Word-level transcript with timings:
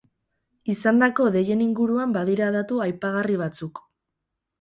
Izandako 0.73 1.27
deien 1.35 1.61
inguruan 1.65 2.15
badira 2.15 2.47
datu 2.57 2.79
aipagarri 2.87 3.37
batzuk. 3.43 3.83